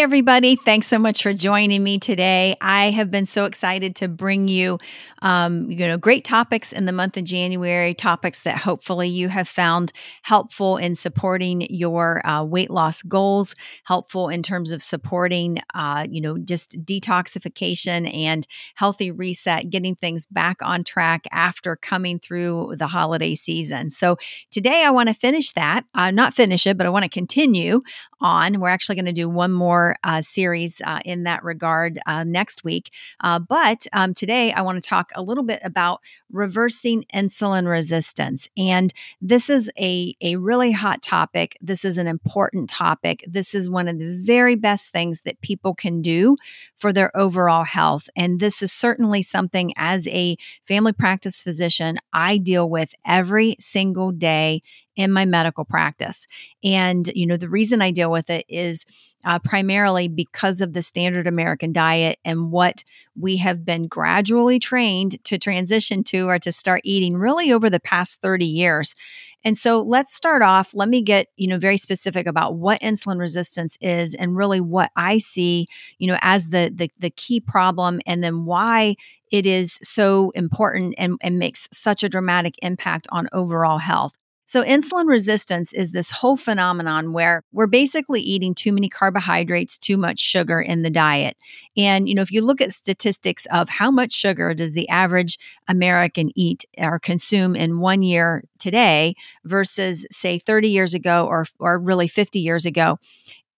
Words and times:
Everybody. 0.00 0.54
Thanks 0.54 0.86
so 0.86 0.96
much 0.96 1.24
for 1.24 1.34
joining 1.34 1.82
me 1.82 1.98
today. 1.98 2.54
I 2.60 2.90
have 2.92 3.10
been 3.10 3.26
so 3.26 3.46
excited 3.46 3.96
to 3.96 4.06
bring 4.06 4.46
you 4.46 4.78
um, 5.22 5.70
you 5.70 5.86
know, 5.86 5.98
great 5.98 6.24
topics 6.24 6.72
in 6.72 6.84
the 6.84 6.92
month 6.92 7.16
of 7.16 7.24
January, 7.24 7.94
topics 7.94 8.42
that 8.42 8.58
hopefully 8.58 9.08
you 9.08 9.28
have 9.28 9.48
found 9.48 9.92
helpful 10.22 10.76
in 10.76 10.94
supporting 10.94 11.62
your 11.70 12.24
uh, 12.26 12.44
weight 12.44 12.70
loss 12.70 13.02
goals, 13.02 13.54
helpful 13.84 14.28
in 14.28 14.42
terms 14.42 14.72
of 14.72 14.82
supporting, 14.82 15.58
uh, 15.74 16.06
you 16.08 16.20
know, 16.20 16.38
just 16.38 16.76
detoxification 16.84 18.12
and 18.14 18.46
healthy 18.76 19.10
reset, 19.10 19.70
getting 19.70 19.96
things 19.96 20.26
back 20.26 20.58
on 20.62 20.84
track 20.84 21.24
after 21.32 21.76
coming 21.76 22.18
through 22.18 22.74
the 22.76 22.86
holiday 22.86 23.34
season. 23.34 23.90
So 23.90 24.16
today 24.50 24.84
I 24.84 24.90
want 24.90 25.08
to 25.08 25.14
finish 25.14 25.52
that, 25.52 25.84
uh, 25.94 26.10
not 26.10 26.34
finish 26.34 26.66
it, 26.66 26.76
but 26.76 26.86
I 26.86 26.90
want 26.90 27.04
to 27.04 27.10
continue 27.10 27.82
on. 28.20 28.60
We're 28.60 28.68
actually 28.68 28.96
going 28.96 29.06
to 29.06 29.12
do 29.12 29.28
one 29.28 29.52
more 29.52 29.96
uh, 30.04 30.22
series 30.22 30.80
uh, 30.84 31.00
in 31.04 31.24
that 31.24 31.44
regard 31.44 31.98
uh, 32.06 32.24
next 32.24 32.64
week. 32.64 32.92
Uh, 33.20 33.38
but 33.38 33.86
um, 33.92 34.14
today 34.14 34.52
I 34.52 34.62
want 34.62 34.82
to 34.82 34.88
talk 34.88 35.10
a 35.14 35.22
little 35.22 35.44
bit 35.44 35.60
about 35.62 36.00
reversing 36.30 37.04
insulin 37.14 37.68
resistance. 37.68 38.48
And 38.56 38.92
this 39.20 39.48
is 39.48 39.70
a, 39.78 40.14
a 40.20 40.36
really 40.36 40.72
hot 40.72 41.02
topic. 41.02 41.56
This 41.60 41.84
is 41.84 41.98
an 41.98 42.06
important 42.06 42.68
topic. 42.68 43.24
This 43.26 43.54
is 43.54 43.70
one 43.70 43.88
of 43.88 43.98
the 43.98 44.16
very 44.24 44.54
best 44.54 44.92
things 44.92 45.22
that 45.22 45.40
people 45.40 45.74
can 45.74 46.02
do 46.02 46.36
for 46.76 46.92
their 46.92 47.16
overall 47.16 47.64
health. 47.64 48.08
And 48.16 48.40
this 48.40 48.62
is 48.62 48.72
certainly 48.72 49.22
something 49.22 49.72
as 49.76 50.06
a 50.08 50.36
family 50.66 50.92
practice 50.92 51.40
physician 51.40 51.98
I 52.12 52.38
deal 52.38 52.68
with 52.68 52.94
every 53.06 53.56
single 53.60 54.12
day 54.12 54.60
in 54.98 55.12
my 55.12 55.24
medical 55.24 55.64
practice. 55.64 56.26
And, 56.62 57.08
you 57.14 57.24
know, 57.24 57.36
the 57.36 57.48
reason 57.48 57.80
I 57.80 57.92
deal 57.92 58.10
with 58.10 58.28
it 58.28 58.44
is 58.48 58.84
uh, 59.24 59.38
primarily 59.38 60.08
because 60.08 60.60
of 60.60 60.72
the 60.72 60.82
standard 60.82 61.28
American 61.28 61.72
diet 61.72 62.18
and 62.24 62.50
what 62.50 62.82
we 63.16 63.36
have 63.36 63.64
been 63.64 63.86
gradually 63.86 64.58
trained 64.58 65.22
to 65.24 65.38
transition 65.38 66.02
to 66.04 66.28
or 66.28 66.40
to 66.40 66.50
start 66.50 66.80
eating 66.82 67.16
really 67.16 67.52
over 67.52 67.70
the 67.70 67.80
past 67.80 68.20
30 68.20 68.44
years. 68.44 68.96
And 69.44 69.56
so 69.56 69.80
let's 69.80 70.12
start 70.12 70.42
off. 70.42 70.74
Let 70.74 70.88
me 70.88 71.00
get, 71.00 71.28
you 71.36 71.46
know, 71.46 71.58
very 71.58 71.76
specific 71.76 72.26
about 72.26 72.56
what 72.56 72.80
insulin 72.80 73.20
resistance 73.20 73.78
is 73.80 74.14
and 74.14 74.36
really 74.36 74.60
what 74.60 74.90
I 74.96 75.18
see, 75.18 75.68
you 75.98 76.08
know, 76.08 76.18
as 76.22 76.48
the 76.48 76.72
the, 76.74 76.90
the 76.98 77.10
key 77.10 77.38
problem 77.38 78.00
and 78.04 78.22
then 78.22 78.44
why 78.44 78.96
it 79.30 79.46
is 79.46 79.78
so 79.80 80.30
important 80.30 80.96
and, 80.98 81.18
and 81.20 81.38
makes 81.38 81.68
such 81.72 82.02
a 82.02 82.08
dramatic 82.08 82.56
impact 82.62 83.06
on 83.12 83.28
overall 83.32 83.78
health. 83.78 84.17
So, 84.48 84.64
insulin 84.64 85.08
resistance 85.08 85.74
is 85.74 85.92
this 85.92 86.10
whole 86.10 86.38
phenomenon 86.38 87.12
where 87.12 87.42
we're 87.52 87.66
basically 87.66 88.22
eating 88.22 88.54
too 88.54 88.72
many 88.72 88.88
carbohydrates, 88.88 89.76
too 89.78 89.98
much 89.98 90.18
sugar 90.18 90.58
in 90.58 90.80
the 90.80 90.88
diet. 90.88 91.36
And, 91.76 92.08
you 92.08 92.14
know, 92.14 92.22
if 92.22 92.32
you 92.32 92.40
look 92.40 92.62
at 92.62 92.72
statistics 92.72 93.44
of 93.52 93.68
how 93.68 93.90
much 93.90 94.14
sugar 94.14 94.54
does 94.54 94.72
the 94.72 94.88
average 94.88 95.38
American 95.68 96.30
eat 96.34 96.64
or 96.78 96.98
consume 96.98 97.54
in 97.56 97.80
one 97.80 98.00
year 98.00 98.42
today 98.58 99.16
versus, 99.44 100.06
say, 100.10 100.38
30 100.38 100.70
years 100.70 100.94
ago 100.94 101.26
or, 101.26 101.44
or 101.58 101.78
really 101.78 102.08
50 102.08 102.38
years 102.40 102.64
ago, 102.64 102.98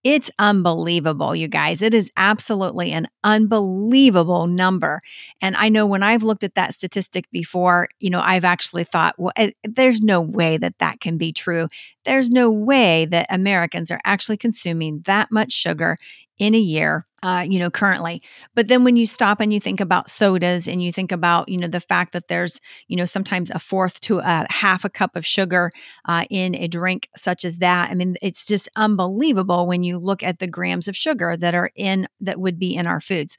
it's 0.02 0.30
unbelievable, 0.38 1.36
you 1.36 1.46
guys. 1.46 1.82
It 1.82 1.92
is 1.92 2.10
absolutely 2.16 2.92
an 2.92 3.06
unbelievable 3.22 4.46
number. 4.46 5.00
And 5.42 5.54
I 5.56 5.68
know 5.68 5.86
when 5.86 6.02
I've 6.02 6.22
looked 6.22 6.42
at 6.44 6.54
that 6.54 6.72
statistic 6.72 7.26
before, 7.30 7.88
you 7.98 8.08
know, 8.10 8.20
I've 8.22 8.44
actually 8.44 8.84
thought, 8.84 9.14
well, 9.18 9.32
eh, 9.36 9.50
there's 9.64 10.00
no 10.00 10.20
way 10.20 10.56
that 10.56 10.78
that 10.78 11.00
can 11.00 11.18
be 11.18 11.32
true. 11.32 11.68
There's 12.04 12.30
no 12.30 12.50
way 12.50 13.04
that 13.06 13.26
Americans 13.28 13.90
are 13.90 14.00
actually 14.04 14.38
consuming 14.38 15.02
that 15.04 15.30
much 15.30 15.52
sugar 15.52 15.98
in 16.38 16.54
a 16.54 16.58
year, 16.58 17.04
uh, 17.22 17.44
you 17.46 17.58
know, 17.58 17.70
currently. 17.70 18.22
But 18.54 18.68
then 18.68 18.84
when 18.84 18.96
you 18.96 19.06
stop 19.06 19.40
and 19.40 19.52
you 19.52 19.60
think 19.60 19.80
about 19.80 20.08
sodas 20.08 20.66
and 20.66 20.82
you 20.82 20.92
think 20.92 21.12
about, 21.12 21.48
you 21.48 21.58
know, 21.58 21.68
the 21.68 21.80
fact 21.80 22.12
that 22.12 22.28
there's, 22.28 22.60
you 22.88 22.96
know, 22.96 23.04
sometimes 23.04 23.50
a 23.50 23.58
fourth 23.58 24.00
to 24.02 24.20
a 24.20 24.46
half 24.50 24.84
a 24.84 24.90
cup 24.90 25.16
of 25.16 25.26
sugar 25.26 25.70
uh, 26.06 26.24
in 26.30 26.54
a 26.54 26.68
drink 26.68 27.08
such 27.16 27.44
as 27.44 27.58
that. 27.58 27.90
I 27.90 27.94
mean, 27.94 28.16
it's 28.22 28.46
just 28.46 28.68
unbelievable 28.76 29.66
when 29.66 29.82
you 29.82 29.98
look 29.98 30.22
at 30.22 30.38
the 30.38 30.46
grams 30.46 30.88
of 30.88 30.96
sugar 30.96 31.36
that 31.36 31.54
are 31.54 31.70
in, 31.76 32.08
that 32.20 32.40
would 32.40 32.58
be 32.58 32.74
in 32.74 32.86
our 32.86 33.00
foods. 33.00 33.36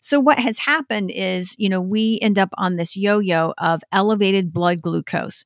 So 0.00 0.20
what 0.20 0.38
has 0.38 0.58
happened 0.58 1.10
is, 1.10 1.56
you 1.58 1.68
know, 1.68 1.80
we 1.80 2.18
end 2.20 2.38
up 2.38 2.50
on 2.58 2.76
this 2.76 2.96
yo 2.96 3.18
yo 3.18 3.54
of 3.58 3.82
elevated 3.92 4.52
blood 4.52 4.82
glucose. 4.82 5.44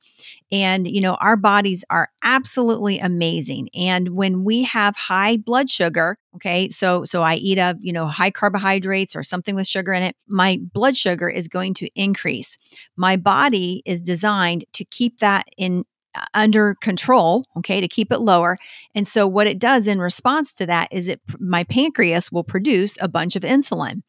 And, 0.51 0.87
you 0.87 1.01
know, 1.01 1.15
our 1.15 1.35
bodies 1.35 1.83
are 1.89 2.09
absolutely 2.23 2.99
amazing. 2.99 3.69
And 3.75 4.09
when 4.09 4.43
we 4.43 4.63
have 4.63 4.95
high 4.95 5.37
blood 5.37 5.69
sugar, 5.69 6.17
okay, 6.35 6.69
so 6.69 7.03
so 7.03 7.21
I 7.23 7.35
eat 7.35 7.57
a, 7.57 7.75
you 7.79 7.91
know, 7.91 8.07
high 8.07 8.31
carbohydrates 8.31 9.15
or 9.15 9.23
something 9.23 9.55
with 9.55 9.67
sugar 9.67 9.93
in 9.93 10.03
it, 10.03 10.15
my 10.27 10.59
blood 10.73 10.95
sugar 10.95 11.29
is 11.29 11.47
going 11.47 11.73
to 11.75 11.89
increase. 11.95 12.57
My 12.95 13.17
body 13.17 13.81
is 13.85 14.01
designed 14.01 14.65
to 14.73 14.85
keep 14.85 15.19
that 15.19 15.45
in 15.57 15.83
uh, 16.15 16.25
under 16.33 16.75
control, 16.75 17.45
okay, 17.57 17.81
to 17.81 17.87
keep 17.87 18.11
it 18.11 18.19
lower. 18.19 18.57
And 18.95 19.07
so 19.07 19.27
what 19.27 19.47
it 19.47 19.59
does 19.59 19.87
in 19.87 19.99
response 19.99 20.53
to 20.53 20.65
that 20.65 20.87
is 20.91 21.07
it 21.07 21.21
my 21.39 21.63
pancreas 21.65 22.31
will 22.31 22.43
produce 22.43 22.97
a 23.01 23.07
bunch 23.07 23.35
of 23.35 23.43
insulin. 23.43 24.01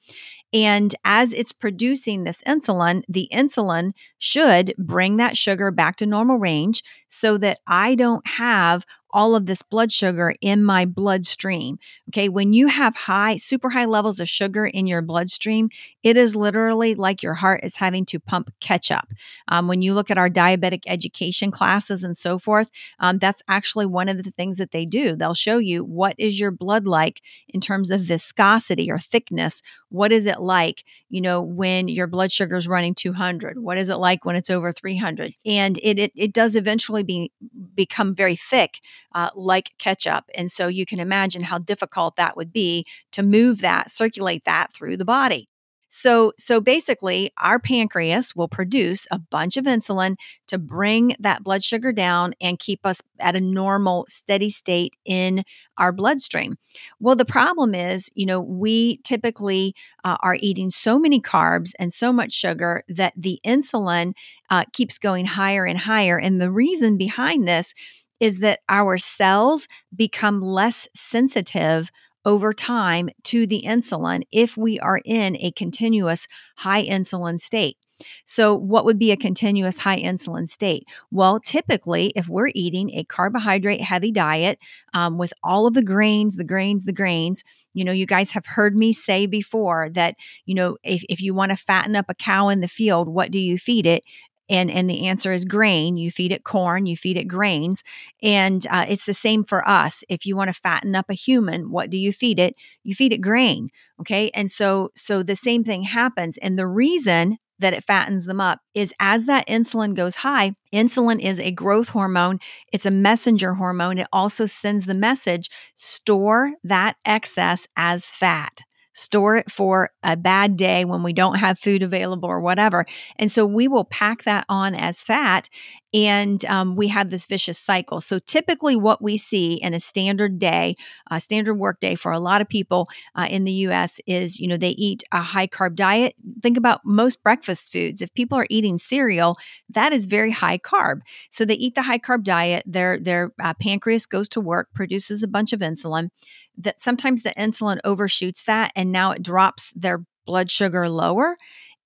And 0.53 0.94
as 1.04 1.32
it's 1.32 1.53
producing 1.53 2.25
this 2.25 2.42
insulin, 2.42 3.03
the 3.09 3.28
insulin 3.32 3.92
should 4.19 4.75
bring 4.78 5.16
that 5.19 5.36
sugar 5.36 5.70
back 5.70 5.97
to 5.97 6.06
normal 6.06 6.38
range 6.38 6.82
so 7.09 7.36
that 7.38 7.59
I 7.66 7.94
don't 7.94 8.26
have 8.26 8.87
all 9.10 9.34
of 9.34 9.46
this 9.46 9.62
blood 9.62 9.91
sugar 9.91 10.34
in 10.41 10.64
my 10.64 10.84
bloodstream. 10.84 11.78
Okay. 12.10 12.28
When 12.28 12.52
you 12.52 12.69
have 12.69 12.94
high, 12.94 13.36
super 13.36 13.70
high 13.70 13.84
levels 13.84 14.20
of 14.20 14.28
sugar 14.28 14.66
in 14.66 14.86
your 14.86 15.02
bloodstream, 15.02 15.70
it 16.02 16.16
is 16.16 16.36
literally 16.36 16.94
like 16.94 17.22
your 17.22 17.34
heart 17.34 17.60
is 17.62 17.76
having 17.76 18.04
to 18.06 18.20
pump 18.20 18.52
ketchup. 18.60 19.12
Um, 19.48 19.69
when 19.69 19.82
you 19.82 19.94
look 19.94 20.10
at 20.10 20.19
our 20.19 20.28
diabetic 20.28 20.82
education 20.86 21.50
classes 21.50 22.04
and 22.04 22.16
so 22.16 22.38
forth, 22.38 22.70
um, 22.98 23.19
that's 23.19 23.42
actually 23.48 23.86
one 23.86 24.08
of 24.08 24.22
the 24.22 24.30
things 24.30 24.58
that 24.58 24.72
they 24.72 24.86
do. 24.86 25.16
They'll 25.16 25.34
show 25.34 25.58
you 25.58 25.84
what 25.84 26.14
is 26.19 26.38
your 26.38 26.50
blood 26.50 26.86
like 26.86 27.22
in 27.48 27.60
terms 27.60 27.90
of 27.90 28.00
viscosity 28.00 28.90
or 28.90 28.98
thickness. 28.98 29.62
What 29.90 30.12
is 30.12 30.26
it 30.26 30.40
like, 30.40 30.84
you 31.08 31.20
know, 31.20 31.40
when 31.40 31.88
your 31.88 32.06
blood 32.06 32.30
sugar 32.30 32.56
is 32.56 32.69
running 32.69 32.94
200? 32.94 33.58
What 33.58 33.78
is 33.78 33.90
it 33.90 33.96
like 33.96 34.25
when 34.25 34.36
it's 34.36 34.50
over 34.50 34.72
300? 34.72 35.34
And 35.46 35.78
it, 35.82 35.98
it, 35.98 36.12
it 36.14 36.32
does 36.32 36.56
eventually 36.56 37.02
be, 37.02 37.32
become 37.78 38.15
very 38.15 38.37
thick 38.37 38.81
uh, 39.15 39.31
like 39.37 39.71
ketchup. 39.78 40.25
And 40.34 40.50
so 40.50 40.66
you 40.66 40.84
can 40.84 40.99
imagine 40.99 41.44
how 41.44 41.59
difficult 41.59 42.16
that 42.16 42.37
would 42.37 42.53
be 42.53 42.84
to 43.12 43.22
move 43.22 43.61
that, 43.61 43.89
circulate 43.89 44.44
that 44.44 44.72
through 44.75 44.97
the 44.97 45.05
body. 45.05 45.49
So, 45.88 46.32
so 46.38 46.60
basically, 46.60 47.31
our 47.38 47.59
pancreas 47.59 48.37
will 48.37 48.49
produce 48.49 49.06
a 49.10 49.19
bunch 49.19 49.56
of 49.56 49.65
insulin 49.65 50.16
to 50.49 50.59
bring 50.59 51.16
that 51.19 51.43
blood 51.43 51.65
sugar 51.65 51.93
down 51.93 52.34
and 52.41 52.59
keep 52.59 52.84
us 52.84 53.00
at 53.19 53.37
a 53.37 53.41
normal, 53.41 54.04
steady 54.09 54.50
state 54.50 54.94
in 55.04 55.44
our 55.78 55.93
bloodstream. 55.93 56.59
Well, 57.00 57.16
the 57.16 57.25
problem 57.25 57.75
is, 57.75 58.10
you 58.15 58.26
know, 58.26 58.41
we 58.41 58.99
typically 58.99 59.75
uh, 60.05 60.17
are 60.20 60.37
eating 60.40 60.70
so 60.70 60.99
many 60.99 61.20
carbs 61.20 61.73
and 61.79 61.93
so 61.93 62.12
much 62.12 62.32
sugar 62.32 62.85
that 62.88 63.14
the 63.17 63.40
insulin 63.46 64.12
uh, 64.50 64.64
keeps 64.73 64.99
going 64.99 65.26
higher 65.26 65.64
and 65.64 65.79
higher. 65.79 66.19
And 66.19 66.40
the 66.40 66.50
reason 66.50 66.99
behind 66.99 67.49
this 67.49 67.73
is 68.20 68.40
that 68.40 68.61
our 68.69 68.99
cells 68.99 69.69
become 69.94 70.43
less 70.43 70.88
sensitive 70.94 71.90
over 72.28 72.52
time 72.52 73.08
to 73.25 73.46
the 73.46 73.62
insulin 73.64 74.20
if 74.30 74.54
we 74.54 74.78
are 74.80 75.00
in 75.06 75.34
a 75.40 75.50
continuous 75.52 76.26
high 76.58 76.84
insulin 76.84 77.40
state. 77.40 77.78
So, 78.26 78.54
what 78.54 78.84
would 78.84 78.98
be 78.98 79.10
a 79.10 79.16
continuous 79.16 79.78
high 79.78 80.00
insulin 80.00 80.46
state? 80.46 80.84
Well, 81.10 81.40
typically, 81.40 82.12
if 82.14 82.28
we're 82.28 82.50
eating 82.54 82.90
a 82.90 83.04
carbohydrate 83.04 83.80
heavy 83.80 84.12
diet 84.12 84.58
um, 84.92 85.16
with 85.16 85.32
all 85.42 85.66
of 85.66 85.72
the 85.72 85.82
grains, 85.82 86.36
the 86.36 86.44
grains, 86.44 86.84
the 86.84 86.92
grains, 86.92 87.44
you 87.72 87.84
know, 87.84 87.92
you 87.92 88.06
guys 88.06 88.32
have 88.32 88.44
heard 88.44 88.76
me 88.76 88.92
say 88.92 89.26
before 89.26 89.88
that, 89.90 90.16
you 90.44 90.54
know, 90.54 90.76
if, 90.84 91.02
if 91.08 91.22
you 91.22 91.32
want 91.32 91.50
to 91.50 91.56
fatten 91.56 91.96
up 91.96 92.06
a 92.08 92.14
cow 92.14 92.50
in 92.50 92.60
the 92.60 92.69
field, 92.69 93.08
what 93.08 93.30
do 93.30 93.38
you 93.38 93.56
feed 93.56 93.86
it? 93.86 94.04
And 94.49 94.71
and 94.71 94.89
the 94.89 95.06
answer 95.06 95.33
is 95.33 95.45
grain. 95.45 95.97
You 95.97 96.11
feed 96.11 96.33
it 96.33 96.45
corn 96.45 96.87
you 96.87 96.97
feed 96.97 97.17
it 97.17 97.25
grains 97.25 97.83
and 98.23 98.67
uh, 98.71 98.87
it's 98.89 99.06
the 99.06 99.15
same 99.15 99.45
for 99.45 99.67
us. 99.69 100.05
If 100.09 100.27
you 100.27 100.37
want 100.37 100.49
to 100.49 100.61
fatten 100.61 100.95
up 100.95 101.06
a 101.11 101.15
human 101.15 101.71
what 101.71 101.91
do 101.91 101.97
you 101.97 102.12
feed 102.12 102.39
it? 102.39 102.55
You 102.83 102.95
feed 102.95 103.12
it 103.12 103.19
grain 103.21 103.69
okay? 104.00 104.31
And 104.35 104.50
so 104.50 104.91
so 104.95 105.23
the 105.23 105.37
same 105.37 105.65
thing 105.65 105.83
happens 105.83 106.39
and 106.39 106.59
the 106.59 106.67
reason 106.67 107.39
that 107.61 107.75
it 107.75 107.85
fattens 107.85 108.27
them 108.27 108.41
up 108.41 108.61
is 108.75 108.95
as 109.00 109.27
that 109.27 109.47
insulin 109.49 109.95
goes 109.95 110.17
high, 110.17 110.53
insulin 110.73 111.21
is 111.21 111.41
a 111.41 111.50
growth 111.50 111.89
hormone, 111.89 112.39
it's 112.73 112.87
a 112.87 112.91
messenger 112.91 113.55
hormone. 113.55 113.99
It 113.99 114.06
also 114.12 114.47
sends 114.47 114.87
the 114.87 114.95
message 114.95 115.50
store 115.75 116.53
that 116.62 116.97
excess 117.05 117.67
as 117.77 118.06
fat 118.06 118.61
store 118.99 119.37
it 119.37 119.50
for 119.50 119.91
a 120.03 120.17
bad 120.17 120.56
day 120.56 120.85
when 120.85 121.03
we 121.03 121.12
don't 121.12 121.39
have 121.39 121.59
food 121.59 121.83
available 121.83 122.29
or 122.29 122.41
whatever. 122.41 122.85
And 123.17 123.31
so 123.31 123.47
we 123.47 123.69
will 123.69 123.85
pack 123.85 124.25
that 124.25 124.45
on 124.49 124.75
as 124.75 125.03
fat 125.03 125.49
and 125.95 126.45
um, 126.45 126.77
we 126.77 126.89
have 126.89 127.11
this 127.11 127.27
vicious 127.27 127.59
cycle. 127.59 128.00
So 128.00 128.19
typically, 128.19 128.77
what 128.77 129.00
we 129.00 129.17
see 129.17 129.55
in 129.55 129.73
a 129.73 129.81
standard 129.81 130.39
day, 130.39 130.75
a 131.11 131.21
standard 131.21 131.55
work 131.55 131.81
day 131.81 131.95
for 131.95 132.12
a 132.12 132.19
lot 132.21 132.41
of 132.41 132.49
people 132.49 132.89
uh, 133.15 133.27
in 133.31 133.45
the 133.45 133.53
U.S. 133.53 133.99
is, 134.06 134.39
you 134.39 134.47
know, 134.47 134.59
they 134.59 134.71
eat 134.71 135.03
a 135.12 135.23
high 135.23 135.47
carb 135.47 135.77
diet. 135.77 136.15
Think 136.43 136.56
about 136.59 136.83
most 136.85 137.23
breakfast 137.23 137.73
foods. 137.73 138.03
If 138.03 138.12
people 138.12 138.37
are 138.37 138.47
eating 138.50 138.77
cereal, 138.79 139.39
that 139.71 139.93
is 139.93 140.06
very 140.06 140.33
high 140.33 140.59
carb. 140.59 141.00
So 141.31 141.45
they 141.45 141.55
eat 141.55 141.75
the 141.75 141.83
high 141.83 141.99
carb 141.99 142.23
diet. 142.23 142.65
Their 142.67 142.99
their 142.99 143.33
uh, 143.43 143.55
pancreas 143.55 144.05
goes 144.05 144.29
to 144.31 144.41
work, 144.41 144.69
produces 144.75 145.23
a 145.23 145.29
bunch 145.29 145.55
of 145.55 145.61
insulin. 145.61 146.11
That 146.58 146.81
sometimes 146.81 147.22
the 147.22 147.31
insulin 147.31 147.78
overshoots 147.84 148.44
that, 148.44 148.72
and 148.75 148.90
now 148.93 149.12
it 149.12 149.22
drops 149.22 149.72
their 149.76 150.02
blood 150.26 150.50
sugar 150.50 150.88
lower 150.88 151.37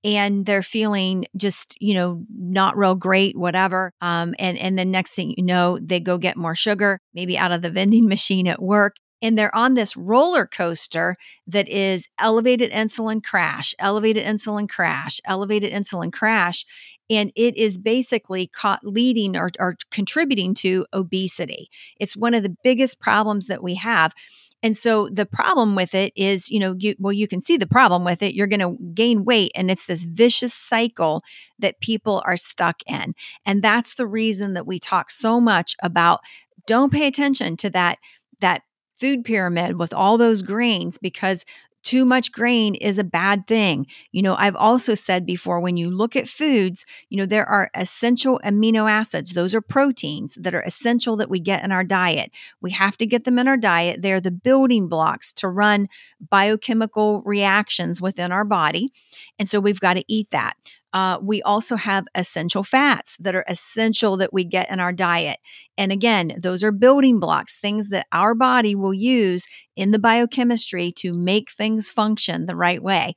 and 0.04 0.46
they're 0.46 0.62
feeling 0.62 1.26
just 1.36 1.76
you 1.80 1.94
know 1.94 2.24
not 2.36 2.76
real 2.76 2.94
great 2.94 3.36
whatever 3.36 3.92
um, 4.00 4.34
and 4.38 4.58
and 4.58 4.78
then 4.78 4.90
next 4.90 5.12
thing 5.12 5.34
you 5.36 5.44
know 5.44 5.78
they 5.80 6.00
go 6.00 6.18
get 6.18 6.36
more 6.36 6.54
sugar 6.54 6.98
maybe 7.14 7.38
out 7.38 7.52
of 7.52 7.62
the 7.62 7.70
vending 7.70 8.08
machine 8.08 8.48
at 8.48 8.60
work 8.60 8.96
and 9.20 9.38
they're 9.38 9.54
on 9.54 9.74
this 9.74 9.96
roller 9.96 10.46
coaster 10.46 11.14
that 11.46 11.68
is 11.68 12.08
elevated 12.18 12.72
insulin 12.72 13.22
crash 13.22 13.74
elevated 13.78 14.24
insulin 14.24 14.68
crash 14.68 15.20
elevated 15.24 15.72
insulin 15.72 16.12
crash 16.12 16.64
and 17.10 17.30
it 17.36 17.56
is 17.56 17.78
basically 17.78 18.46
caught 18.46 18.80
leading 18.82 19.36
or, 19.36 19.50
or 19.58 19.76
contributing 19.90 20.54
to 20.54 20.86
obesity. 20.94 21.68
It's 22.00 22.16
one 22.16 22.32
of 22.32 22.42
the 22.42 22.56
biggest 22.64 23.00
problems 23.00 23.48
that 23.48 23.62
we 23.62 23.74
have 23.74 24.14
and 24.62 24.76
so 24.76 25.08
the 25.10 25.26
problem 25.26 25.74
with 25.74 25.94
it 25.94 26.12
is, 26.14 26.50
you 26.50 26.60
know, 26.60 26.74
you, 26.78 26.94
well, 26.98 27.12
you 27.12 27.26
can 27.26 27.40
see 27.40 27.56
the 27.56 27.66
problem 27.66 28.04
with 28.04 28.22
it. 28.22 28.34
You're 28.34 28.46
going 28.46 28.60
to 28.60 28.76
gain 28.94 29.24
weight, 29.24 29.50
and 29.54 29.70
it's 29.70 29.86
this 29.86 30.04
vicious 30.04 30.54
cycle 30.54 31.22
that 31.58 31.80
people 31.80 32.22
are 32.24 32.36
stuck 32.36 32.82
in. 32.86 33.14
And 33.44 33.62
that's 33.62 33.94
the 33.94 34.06
reason 34.06 34.54
that 34.54 34.66
we 34.66 34.78
talk 34.78 35.10
so 35.10 35.40
much 35.40 35.74
about 35.82 36.20
don't 36.66 36.92
pay 36.92 37.06
attention 37.06 37.56
to 37.58 37.70
that 37.70 37.98
that 38.40 38.62
food 38.94 39.24
pyramid 39.24 39.78
with 39.78 39.92
all 39.92 40.16
those 40.16 40.42
grains 40.42 40.96
because 40.98 41.44
too 41.92 42.06
much 42.06 42.32
grain 42.32 42.74
is 42.74 42.96
a 42.96 43.04
bad 43.04 43.46
thing. 43.46 43.86
You 44.12 44.22
know, 44.22 44.34
I've 44.36 44.56
also 44.56 44.94
said 44.94 45.26
before 45.26 45.60
when 45.60 45.76
you 45.76 45.90
look 45.90 46.16
at 46.16 46.26
foods, 46.26 46.86
you 47.10 47.18
know, 47.18 47.26
there 47.26 47.46
are 47.46 47.70
essential 47.74 48.40
amino 48.42 48.90
acids. 48.90 49.34
Those 49.34 49.54
are 49.54 49.60
proteins 49.60 50.38
that 50.40 50.54
are 50.54 50.62
essential 50.62 51.16
that 51.16 51.28
we 51.28 51.38
get 51.38 51.62
in 51.62 51.70
our 51.70 51.84
diet. 51.84 52.30
We 52.62 52.70
have 52.70 52.96
to 52.96 53.04
get 53.04 53.24
them 53.24 53.38
in 53.38 53.46
our 53.46 53.58
diet. 53.58 54.00
They're 54.00 54.22
the 54.22 54.30
building 54.30 54.88
blocks 54.88 55.34
to 55.34 55.48
run 55.48 55.88
biochemical 56.30 57.20
reactions 57.26 58.00
within 58.00 58.32
our 58.32 58.46
body. 58.46 58.90
And 59.38 59.46
so 59.46 59.60
we've 59.60 59.78
got 59.78 59.94
to 59.94 60.04
eat 60.08 60.30
that. 60.30 60.54
Uh, 60.92 61.18
we 61.22 61.42
also 61.42 61.76
have 61.76 62.04
essential 62.14 62.62
fats 62.62 63.16
that 63.18 63.34
are 63.34 63.44
essential 63.48 64.16
that 64.16 64.32
we 64.32 64.44
get 64.44 64.70
in 64.70 64.80
our 64.80 64.92
diet. 64.92 65.38
And 65.78 65.90
again, 65.90 66.34
those 66.40 66.62
are 66.62 66.72
building 66.72 67.18
blocks, 67.18 67.58
things 67.58 67.88
that 67.88 68.06
our 68.12 68.34
body 68.34 68.74
will 68.74 68.94
use 68.94 69.46
in 69.76 69.90
the 69.90 69.98
biochemistry 69.98 70.92
to 70.96 71.14
make 71.14 71.50
things 71.50 71.90
function 71.90 72.46
the 72.46 72.56
right 72.56 72.82
way. 72.82 73.14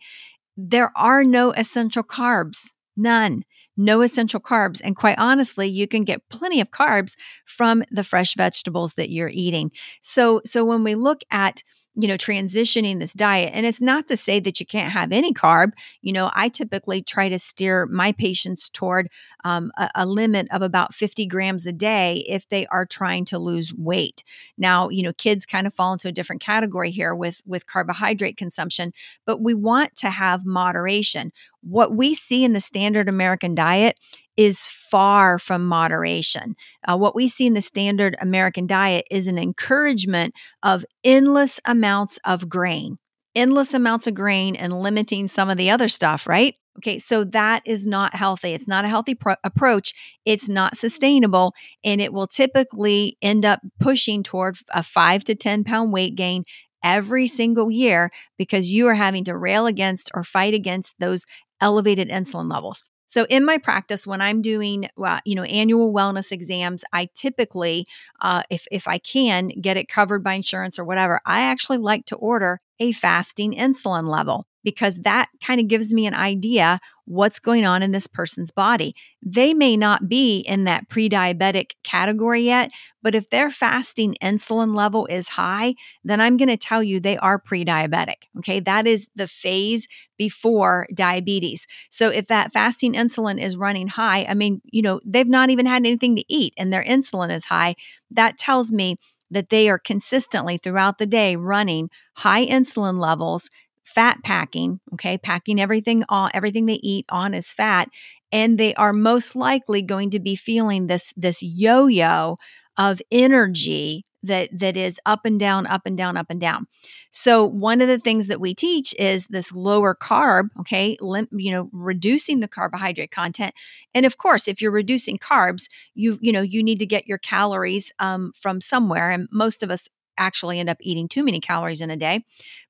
There 0.56 0.92
are 0.95 1.24
no 1.24 1.51
essential 1.51 2.04
carbs, 2.04 2.72
none 2.95 3.44
no 3.77 4.01
essential 4.01 4.39
carbs. 4.39 4.81
And 4.83 4.95
quite 4.95 5.18
honestly, 5.18 5.68
you 5.68 5.88
can 5.88 6.04
get 6.04 6.27
plenty 6.30 6.62
of 6.62 6.72
carbs 6.72 7.18
from 7.45 7.83
the 7.92 8.04
fresh 8.04 8.36
vegetables 8.36 8.94
that 8.94 9.12
you're 9.12 9.31
eating. 9.33 9.72
So, 10.01 10.42
so 10.45 10.63
when 10.63 10.83
we 10.83 10.95
look 10.95 11.22
at 11.31 11.62
you 11.96 12.08
know, 12.08 12.18
transitioning 12.18 13.00
this 13.00 13.14
diet. 13.14 13.52
And 13.54 13.66
it's 13.66 13.82
not 13.82 14.08
to 14.10 14.18
say 14.18 14.40
that 14.42 14.60
you 14.60 14.66
can't 14.66 14.92
have 14.92 15.12
any 15.12 15.34
carb. 15.34 15.72
You 16.02 16.14
know, 16.14 16.30
I 16.34 16.50
typically 16.50 17.02
try 17.02 17.30
to 17.30 17.40
steer 17.40 17.86
my 17.86 18.12
patients 18.12 18.70
toward 18.70 19.10
um, 19.46 19.72
a, 19.78 19.90
a, 19.96 20.06
limit 20.06 20.48
of 20.52 20.62
about 20.62 20.94
50 20.94 21.26
grams 21.28 21.66
a 21.66 21.72
day 21.72 22.26
if 22.28 22.50
they 22.50 22.66
are 22.68 22.86
trying 22.86 23.26
to 23.26 23.40
lose 23.40 23.74
weight. 23.74 24.24
Now, 24.58 24.90
you 24.90 25.04
know, 25.04 25.14
kids 25.14 25.46
kind 25.46 25.68
of 25.68 25.74
fall 25.74 25.94
into 25.94 26.08
a 26.08 26.12
different 26.12 26.42
category 26.42 26.92
here 26.92 27.16
with 27.16 27.42
with 27.46 27.68
carbohydrate 27.68 28.38
consumption, 28.38 28.92
but 29.26 29.42
we 29.42 29.54
want 29.54 29.96
to 29.98 30.10
have 30.10 30.46
moderation. 30.46 31.32
What 31.68 31.96
we 31.96 32.14
see 32.14 32.44
in 32.44 32.54
the 32.54 32.60
standard 32.60 33.10
American 33.10 33.56
diet 33.56 34.00
is 34.38 34.68
far 34.68 35.40
from 35.40 35.66
moderation. 35.66 36.56
Uh, 36.88 36.98
what 36.98 37.16
we 37.16 37.28
see 37.28 37.48
in 37.48 37.54
the 37.54 37.62
standard 37.62 38.16
American 38.22 38.68
diet 38.68 39.06
is 39.10 39.28
an 39.28 39.38
encouragement 39.38 40.36
of 40.62 40.86
endless 41.04 41.60
amounts 41.66 42.20
of 42.26 42.50
grain, 42.50 42.98
endless 43.34 43.74
amounts 43.74 44.08
of 44.08 44.14
grain, 44.14 44.56
and 44.56 44.80
limiting 44.80 45.28
some 45.28 45.50
of 45.50 45.58
the 45.58 45.70
other 45.70 45.88
stuff, 45.88 46.28
right? 46.28 46.56
Okay, 46.78 47.00
so 47.00 47.24
that 47.24 47.64
is 47.66 47.86
not 47.86 48.14
healthy. 48.14 48.54
It's 48.54 48.68
not 48.68 48.84
a 48.84 48.90
healthy 48.90 49.16
pro- 49.16 49.36
approach. 49.46 49.94
It's 50.26 50.50
not 50.50 50.78
sustainable, 50.78 51.54
and 51.84 52.02
it 52.02 52.12
will 52.12 52.28
typically 52.28 53.18
end 53.22 53.46
up 53.46 53.62
pushing 53.80 54.24
toward 54.24 54.58
a 54.72 54.84
five 54.84 55.24
to 55.24 55.36
10 55.36 55.64
pound 55.64 55.94
weight 55.94 56.16
gain 56.16 56.44
every 56.86 57.26
single 57.26 57.72
year 57.72 58.12
because 58.38 58.72
you 58.72 58.88
are 58.88 58.94
having 58.94 59.24
to 59.24 59.36
rail 59.36 59.66
against 59.66 60.12
or 60.14 60.24
fight 60.24 60.54
against 60.54 60.94
those 61.00 61.26
elevated 61.66 62.10
insulin 62.10 62.52
levels. 62.52 62.84
So 63.08 63.26
in 63.30 63.44
my 63.44 63.58
practice, 63.58 64.06
when 64.06 64.22
I'm 64.22 64.42
doing, 64.42 64.88
uh, 65.04 65.20
you 65.26 65.36
know, 65.36 65.44
annual 65.44 65.92
wellness 65.92 66.32
exams, 66.32 66.84
I 66.94 67.10
typically, 67.16 67.88
uh, 68.22 68.44
if 68.50 68.68
if 68.72 68.88
I 68.88 69.00
can 69.00 69.48
get 69.48 69.78
it 69.78 69.88
covered 69.88 70.24
by 70.24 70.34
insurance 70.34 70.78
or 70.78 70.86
whatever, 70.86 71.20
I 71.26 71.42
actually 71.42 71.78
like 71.80 72.06
to 72.08 72.16
order 72.16 72.62
a 72.80 72.92
fasting 72.92 73.54
insulin 73.56 74.08
level 74.10 74.46
because 74.66 74.98
that 75.02 75.30
kind 75.46 75.62
of 75.62 75.68
gives 75.68 75.94
me 75.94 76.08
an 76.08 76.16
idea 76.16 76.80
what's 77.06 77.38
going 77.38 77.68
on 77.68 77.84
in 77.84 77.92
this 77.92 78.08
person's 78.08 78.50
body. 78.50 78.96
They 79.22 79.54
may 79.54 79.78
not 79.78 80.10
be 80.10 80.40
in 80.40 80.64
that 80.64 80.90
pre 80.90 81.08
diabetic 81.08 81.74
category 81.84 82.42
yet, 82.42 82.72
but 83.04 83.14
if 83.14 83.30
their 83.30 83.52
fasting 83.52 84.16
insulin 84.22 84.76
level 84.76 85.06
is 85.06 85.30
high, 85.30 85.76
then 86.04 86.20
I'm 86.20 86.36
going 86.36 86.50
to 86.50 86.58
tell 86.58 86.82
you 86.82 87.00
they 87.00 87.16
are 87.18 87.38
pre 87.38 87.64
diabetic. 87.64 88.26
Okay. 88.40 88.60
That 88.60 88.88
is 88.88 89.08
the 89.16 89.28
phase 89.28 89.88
before 90.18 90.88
diabetes. 90.94 91.68
So 91.92 92.10
if 92.10 92.25
that 92.28 92.51
fasting 92.51 92.94
insulin 92.94 93.39
is 93.39 93.56
running 93.56 93.89
high, 93.89 94.25
I 94.28 94.34
mean, 94.34 94.62
you 94.66 94.82
know, 94.82 95.00
they've 95.06 95.28
not 95.28 95.51
even 95.51 95.68
had 95.68 95.84
anything 95.86 96.16
to 96.16 96.25
eat 96.28 96.54
and 96.58 96.74
their 96.74 96.84
insulin 96.84 97.32
is 97.32 97.46
high, 97.46 97.75
that 98.10 98.39
tells 98.39 98.72
me 98.72 98.96
that 99.32 99.50
they 99.50 99.70
are 99.70 99.80
consistently 99.80 100.58
throughout 100.58 100.98
the 100.98 101.06
day 101.06 101.36
running 101.36 101.89
high 102.16 102.46
insulin 102.46 103.00
levels 103.00 103.50
fat 103.86 104.24
packing, 104.24 104.82
okay, 104.94 105.18
packing 105.18 105.62
everything 105.62 106.04
on 106.10 106.32
everything 106.34 106.65
they 106.65 106.80
eat 106.84 107.06
on 107.10 107.34
as 107.34 107.54
fat, 107.54 107.89
and 108.32 108.58
they 108.58 108.74
are 108.75 108.92
most 108.92 109.36
likely 109.36 109.82
going 109.82 110.10
to 110.10 110.20
be 110.20 110.36
feeling 110.36 110.88
this 110.88 111.13
this 111.15 111.42
yo-yo 111.42 112.36
of 112.77 113.01
energy 113.12 114.04
that 114.24 114.50
that 114.51 114.75
is 114.75 115.00
up 115.06 115.22
and 115.24 115.39
down 115.39 115.68
up 115.68 115.84
and 115.86 115.96
down 115.98 116.18
up 116.18 116.25
and 116.30 116.42
down. 116.42 116.68
So 117.12 117.46
one 117.46 117.80
of 117.80 117.88
the 117.88 118.00
things 118.00 118.27
that 118.27 118.42
we 118.42 118.54
teach 118.54 118.94
is 119.00 119.27
this 119.27 119.54
lower 119.54 119.96
carb 119.96 120.50
okay 120.60 120.98
lim- 121.00 121.30
you 121.32 121.51
know 121.51 121.70
reducing 121.72 122.39
the 122.39 122.48
carbohydrate 122.48 123.12
content. 123.12 123.54
And 123.94 124.06
of 124.06 124.18
course 124.18 124.48
if 124.48 124.62
you're 124.62 124.72
reducing 124.72 125.18
carbs 125.18 125.70
you 125.94 126.18
you 126.22 126.32
know 126.32 126.42
you 126.42 126.63
need 126.63 126.80
to 126.80 126.86
get 126.86 127.08
your 127.08 127.20
calories 127.20 127.94
um, 128.00 128.34
from 128.36 128.60
somewhere 128.60 129.12
and 129.12 129.30
most 129.32 129.63
of 129.63 129.70
us 129.70 129.88
actually 130.17 130.60
end 130.60 130.69
up 130.69 130.77
eating 130.81 131.07
too 131.07 131.24
many 131.24 131.39
calories 131.39 131.81
in 131.81 131.89
a 131.89 131.98
day. 131.98 132.24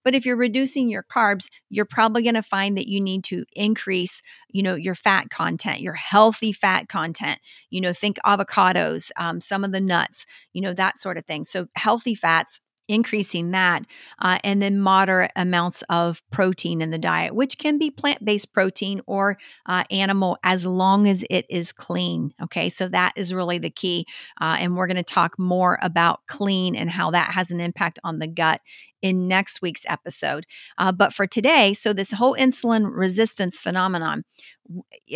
But 0.03 0.15
if 0.15 0.25
you're 0.25 0.37
reducing 0.37 0.89
your 0.89 1.03
carbs, 1.03 1.49
you're 1.69 1.85
probably 1.85 2.23
going 2.23 2.35
to 2.35 2.43
find 2.43 2.77
that 2.77 2.87
you 2.87 3.01
need 3.01 3.23
to 3.25 3.45
increase, 3.53 4.21
you 4.49 4.63
know, 4.63 4.75
your 4.75 4.95
fat 4.95 5.29
content, 5.29 5.81
your 5.81 5.93
healthy 5.93 6.51
fat 6.51 6.87
content. 6.87 7.39
You 7.69 7.81
know, 7.81 7.93
think 7.93 8.17
avocados, 8.25 9.11
um, 9.17 9.41
some 9.41 9.63
of 9.63 9.71
the 9.71 9.81
nuts, 9.81 10.25
you 10.53 10.61
know, 10.61 10.73
that 10.73 10.97
sort 10.97 11.17
of 11.17 11.25
thing. 11.25 11.43
So 11.43 11.67
healthy 11.75 12.15
fats 12.15 12.61
increasing 12.87 13.51
that, 13.51 13.83
uh, 14.19 14.37
and 14.43 14.61
then 14.61 14.79
moderate 14.79 15.31
amounts 15.35 15.83
of 15.89 16.21
protein 16.31 16.81
in 16.81 16.91
the 16.91 16.97
diet, 16.97 17.33
which 17.33 17.57
can 17.57 17.77
be 17.77 17.89
plant 17.89 18.23
based 18.23 18.53
protein 18.53 19.01
or 19.07 19.37
uh, 19.65 19.83
animal 19.89 20.37
as 20.43 20.65
long 20.65 21.07
as 21.07 21.25
it 21.29 21.45
is 21.49 21.71
clean. 21.71 22.33
Okay, 22.43 22.69
so 22.69 22.87
that 22.87 23.13
is 23.15 23.33
really 23.33 23.57
the 23.57 23.69
key. 23.69 24.05
Uh, 24.39 24.57
and 24.59 24.75
we're 24.75 24.87
going 24.87 24.95
to 24.95 25.03
talk 25.03 25.39
more 25.39 25.79
about 25.81 26.21
clean 26.27 26.75
and 26.75 26.89
how 26.89 27.11
that 27.11 27.31
has 27.31 27.51
an 27.51 27.59
impact 27.59 27.99
on 28.03 28.19
the 28.19 28.27
gut 28.27 28.61
in 29.01 29.27
next 29.27 29.61
week's 29.61 29.85
episode. 29.87 30.45
Uh, 30.77 30.91
but 30.91 31.13
for 31.13 31.27
today, 31.27 31.73
so 31.73 31.93
this 31.93 32.11
whole 32.11 32.35
insulin 32.35 32.89
resistance 32.91 33.59
phenomenon, 33.59 34.23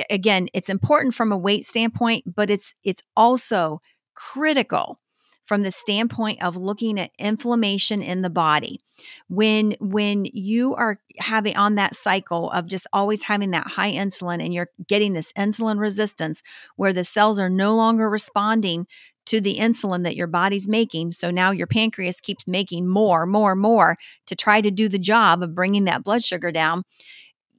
again, 0.10 0.48
it's 0.54 0.70
important 0.70 1.14
from 1.14 1.32
a 1.32 1.38
weight 1.38 1.66
standpoint, 1.66 2.24
but 2.36 2.52
it's 2.52 2.76
it's 2.84 3.02
also 3.16 3.80
critical 4.14 5.00
from 5.50 5.63
the 5.63 5.72
standpoint 5.72 6.44
of 6.44 6.56
looking 6.56 7.00
at 7.00 7.10
inflammation 7.18 8.03
in 8.03 8.22
the 8.22 8.29
body. 8.29 8.79
When 9.29 9.75
when 9.79 10.25
you 10.25 10.75
are 10.75 11.00
having 11.18 11.58
on 11.58 11.74
that 11.74 11.96
cycle 11.96 12.51
of 12.51 12.68
just 12.68 12.86
always 12.94 13.24
having 13.24 13.50
that 13.51 13.65
high 13.65 13.91
insulin 13.91 14.44
and 14.44 14.53
you're 14.53 14.70
getting 14.88 15.13
this 15.13 15.34
insulin 15.34 15.79
resistance 15.79 16.44
where 16.75 16.94
the 16.94 17.03
cells 17.03 17.39
are 17.39 17.50
no 17.50 17.75
longer 17.75 18.08
responding 18.08 18.86
to 19.25 19.41
the 19.41 19.58
insulin 19.58 20.03
that 20.03 20.15
your 20.15 20.27
body's 20.27 20.68
making. 20.68 21.13
So 21.13 21.32
now 21.32 21.50
your 21.50 21.65
pancreas 21.65 22.22
keeps 22.22 22.48
making 22.48 22.88
more, 22.88 23.25
more, 23.25 23.56
more 23.56 23.98
to 24.27 24.36
try 24.36 24.62
to 24.62 24.70
do 24.70 24.88
the 24.88 25.00
job 25.00 25.41
of 25.41 25.56
bringing 25.56 25.86
that 25.86 26.03
blood 26.03 26.24
sugar 26.24 26.51
down. 26.51 26.84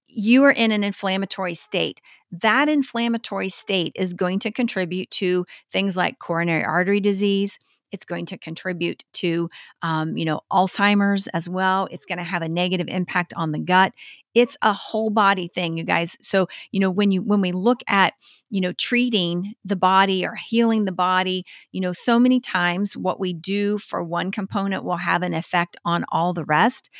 You 0.06 0.44
are 0.44 0.52
in 0.52 0.70
an 0.70 0.85
inflammatory 0.85 1.54
state. 1.54 2.00
That 2.30 2.68
inflammatory 2.68 3.49
state 3.49 3.92
is 3.97 4.14
going 4.14 4.38
to 4.40 4.52
contribute 4.52 5.11
to 5.12 5.44
things 5.73 5.97
like 5.97 6.20
coronary 6.20 6.64
artery 6.64 7.00
disease, 7.00 7.59
it's 7.92 8.04
going 8.04 8.26
to 8.26 8.38
contribute 8.38 9.04
to, 9.14 9.49
um, 9.82 10.16
you 10.16 10.25
know, 10.25 10.40
Alzheimer's 10.50 11.26
as 11.28 11.49
well. 11.49 11.88
It's 11.90 12.06
going 12.06 12.18
to 12.18 12.25
have 12.25 12.42
a 12.42 12.49
negative 12.49 12.88
impact 12.88 13.32
on 13.37 13.52
the 13.52 13.59
gut. 13.59 13.94
It's 14.35 14.56
a 14.62 14.73
whole 14.73 15.11
body 15.11 15.49
thing, 15.49 15.76
you 15.76 15.85
guys. 15.85 16.16
So, 16.20 16.47
you 16.70 16.80
know, 16.80 16.90
when 16.90 17.11
you 17.11 17.23
when 17.23 17.40
we 17.40 17.52
look 17.52 17.80
at, 17.88 18.14
you 18.49 18.61
know, 18.61 18.73
treating 18.73 19.54
the 19.64 19.76
body 19.76 20.25
or 20.25 20.35
healing 20.37 20.85
the 20.85 20.92
body, 20.92 21.44
you 21.73 21.80
know, 21.80 21.92
so 21.92 22.18
many 22.18 22.40
times 22.40 22.97
what 22.97 23.18
we 23.18 23.32
do 23.32 23.78
for 23.78 24.02
one 24.02 24.30
component 24.30 24.85
will 24.85 24.99
have 24.99 25.23
an 25.23 25.35
effect 25.35 25.76
on 25.85 26.04
all 26.11 26.32
the 26.32 26.44
rest. 26.44 26.90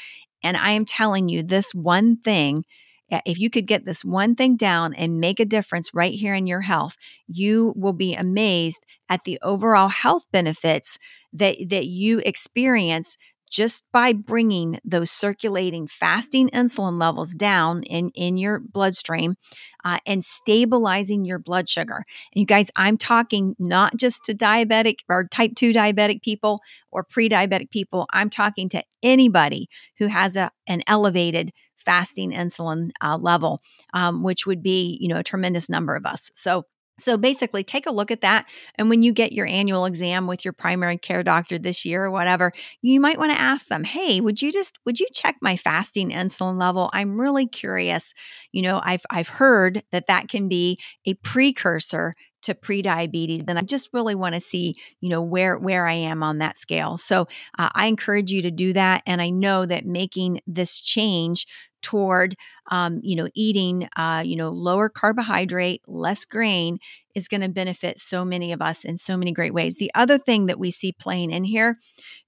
And 0.43 0.57
I 0.57 0.71
am 0.71 0.85
telling 0.85 1.29
you, 1.29 1.43
this 1.43 1.75
one 1.75 2.17
thing 2.17 2.65
if 3.25 3.39
you 3.39 3.51
could 3.51 3.67
get 3.67 3.85
this 3.85 4.05
one 4.05 4.35
thing 4.35 4.57
down 4.57 4.95
and 4.95 5.21
make 5.21 5.41
a 5.41 5.45
difference 5.45 5.95
right 5.95 6.15
here 6.15 6.35
in 6.35 6.47
your 6.47 6.61
health, 6.63 6.97
you 7.27 7.73
will 7.77 7.93
be 7.93 8.15
amazed 8.15 8.87
at 9.09 9.25
the 9.25 9.39
overall 9.43 9.89
health 9.89 10.25
benefits 10.33 10.99
that, 11.33 11.57
that 11.69 11.87
you 11.87 12.21
experience 12.25 13.17
just 13.51 13.85
by 13.93 14.13
bringing 14.13 14.79
those 14.85 15.11
circulating 15.11 15.87
fasting 15.87 16.49
insulin 16.51 17.01
levels 17.01 17.33
down 17.33 17.83
in, 17.83 18.11
in 18.15 18.39
your 18.39 18.61
bloodstream 18.61 19.35
uh, 19.85 19.99
and 20.07 20.25
stabilizing 20.25 21.25
your 21.25 21.39
blood 21.39 21.69
sugar. 21.69 22.05
And 22.33 22.41
you 22.41 22.47
guys, 22.47 22.71
I'm 22.77 22.97
talking 22.97 23.57
not 23.59 23.97
just 23.97 24.25
to 24.25 24.35
diabetic 24.35 25.01
or 25.09 25.27
type 25.29 25.53
2 25.57 25.73
diabetic 25.73 26.23
people 26.23 26.61
or 26.91 27.03
pre 27.03 27.29
diabetic 27.29 27.71
people, 27.71 28.07
I'm 28.13 28.31
talking 28.31 28.69
to 28.71 28.83
anybody 29.03 29.69
who 29.99 30.07
has 30.07 30.37
a, 30.37 30.51
an 30.67 30.83
elevated 30.87 31.53
fasting 31.77 32.31
insulin 32.31 32.91
uh, 33.03 33.17
level, 33.17 33.61
um, 33.95 34.23
which 34.23 34.47
would 34.47 34.63
be, 34.63 34.99
you 35.01 35.09
know, 35.09 35.19
a 35.19 35.25
tremendous 35.25 35.69
number 35.69 35.97
of 35.97 36.07
us. 36.07 36.31
So, 36.35 36.65
so 37.01 37.17
basically, 37.17 37.65
take 37.65 37.87
a 37.87 37.93
look 37.93 38.11
at 38.11 38.21
that. 38.21 38.47
And 38.77 38.89
when 38.89 39.03
you 39.03 39.13
get 39.13 39.33
your 39.33 39.47
annual 39.47 39.85
exam 39.85 40.27
with 40.27 40.45
your 40.45 40.53
primary 40.53 40.99
care 40.99 41.23
doctor 41.23 41.59
this 41.59 41.85
year 41.85 42.05
or 42.05 42.11
whatever, 42.11 42.53
you 42.83 43.01
might 43.01 43.19
want 43.19 43.33
to 43.33 43.41
ask 43.41 43.69
them, 43.69 43.85
Hey, 43.85 44.21
would 44.21 44.43
you 44.43 44.53
just, 44.53 44.79
would 44.85 45.01
you 45.01 45.07
check 45.13 45.37
my 45.41 45.57
fasting 45.57 46.11
insulin 46.11 46.59
level? 46.59 46.91
I'm 46.93 47.21
really 47.21 47.47
curious. 47.47 48.15
You 48.53 48.63
know, 48.63 48.81
I've, 48.85 49.05
I've 49.11 49.29
heard 49.29 49.83
that 49.93 50.07
that 50.07 50.29
can 50.29 50.49
be 50.49 50.79
a 51.07 51.15
precursor 51.15 52.15
to 52.43 52.55
pre-diabetes 52.55 53.43
then 53.43 53.59
i 53.59 53.61
just 53.61 53.91
really 53.93 54.15
want 54.15 54.35
to 54.35 54.41
see 54.41 54.75
you 55.01 55.09
know 55.09 55.23
where 55.23 55.59
where 55.59 55.87
i 55.87 55.93
am 55.93 56.23
on 56.23 56.39
that 56.39 56.57
scale 56.57 56.97
so 56.97 57.27
uh, 57.59 57.69
i 57.75 57.87
encourage 57.87 58.31
you 58.31 58.43
to 58.43 58.51
do 58.51 58.73
that 58.73 59.03
and 59.07 59.21
i 59.21 59.29
know 59.29 59.67
that 59.67 59.85
making 59.85 60.41
this 60.47 60.81
change 60.81 61.47
toward 61.83 62.37
um, 62.71 63.01
you 63.03 63.17
know 63.17 63.29
eating 63.35 63.89
uh, 63.97 64.23
you 64.25 64.37
know 64.37 64.51
lower 64.51 64.89
carbohydrate 64.89 65.83
less 65.87 66.25
grain 66.25 66.79
is 67.15 67.29
going 67.29 67.41
to 67.41 67.49
benefit 67.49 67.99
so 67.99 68.25
many 68.25 68.53
of 68.53 68.63
us 68.63 68.85
in 68.85 68.97
so 68.97 69.17
many 69.17 69.33
great 69.33 69.53
ways. 69.53 69.77
The 69.77 69.91
other 69.95 70.17
thing 70.17 70.47
that 70.47 70.61
we 70.61 70.71
see 70.71 70.93
playing 70.93 71.33
in 71.33 71.45
here 71.45 71.79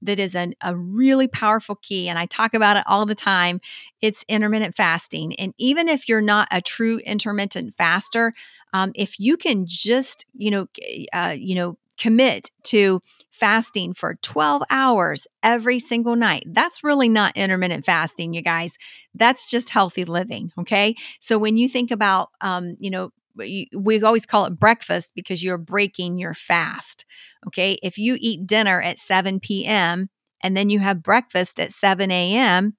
that 0.00 0.18
is 0.18 0.35
an, 0.35 0.54
a 0.61 0.76
really 0.76 1.28
powerful 1.28 1.76
key 1.76 2.09
and 2.09 2.18
i 2.18 2.26
talk 2.26 2.54
about 2.54 2.76
it 2.76 2.85
all 2.87 3.06
the 3.06 3.14
time 3.14 3.61
it's 4.00 4.25
intermittent 4.28 4.75
fasting. 4.75 5.35
And 5.37 5.54
even 5.59 5.88
if 5.88 6.09
you're 6.09 6.21
not 6.21 6.49
a 6.50 6.61
true 6.61 6.99
intermittent 6.99 7.75
faster 7.75 8.32
um, 8.75 8.92
if 8.94 9.18
you 9.18 9.37
can 9.37 9.64
just 9.66 10.26
you 10.35 10.50
know 10.50 10.66
uh, 11.12 11.35
you 11.37 11.54
know 11.54 11.76
commit 11.99 12.50
to 12.64 13.00
fasting 13.30 13.94
for 13.94 14.14
12 14.22 14.62
hours 14.70 15.26
every 15.42 15.78
single 15.78 16.16
night. 16.16 16.44
That's 16.46 16.84
really 16.84 17.08
not 17.08 17.37
intermittent 17.37 17.84
fasting, 17.84 18.34
you 18.34 18.42
guys. 18.42 18.76
That's 19.14 19.50
just 19.50 19.70
healthy 19.70 20.04
living. 20.04 20.52
Okay. 20.58 20.94
So 21.20 21.38
when 21.38 21.56
you 21.56 21.68
think 21.68 21.90
about, 21.90 22.28
um, 22.40 22.76
you 22.78 22.90
know, 22.90 23.11
we 23.34 24.02
always 24.02 24.26
call 24.26 24.44
it 24.44 24.58
breakfast 24.58 25.12
because 25.14 25.42
you're 25.42 25.58
breaking 25.58 26.18
your 26.18 26.34
fast. 26.34 27.06
Okay. 27.46 27.78
If 27.82 27.99
you 27.99 28.16
eat 28.20 28.46
dinner 28.46 28.80
at 28.80 28.99
7 28.99 29.66
p.m. 29.66 30.11
and 30.42 30.56
then 30.56 30.70
you 30.70 30.80
have 30.80 31.02
breakfast 31.02 31.58
at 31.58 31.72
7 31.72 32.11
a.m., 32.11 32.76